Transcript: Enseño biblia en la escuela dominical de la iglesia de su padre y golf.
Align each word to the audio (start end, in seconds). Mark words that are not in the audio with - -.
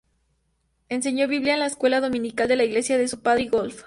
Enseño 0.89 1.27
biblia 1.27 1.53
en 1.53 1.59
la 1.59 1.67
escuela 1.67 2.01
dominical 2.01 2.47
de 2.47 2.55
la 2.55 2.63
iglesia 2.63 2.97
de 2.97 3.07
su 3.07 3.21
padre 3.21 3.43
y 3.43 3.47
golf. 3.49 3.79